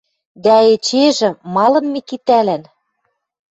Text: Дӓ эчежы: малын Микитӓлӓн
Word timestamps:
Дӓ 0.43 0.55
эчежы: 0.73 1.29
малын 1.53 1.85
Микитӓлӓн 1.93 2.63